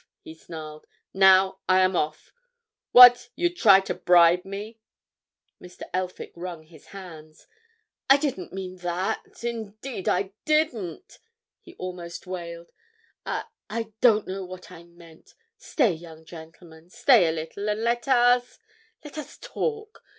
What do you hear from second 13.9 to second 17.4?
don't know what I meant. Stay, young gentleman, stay a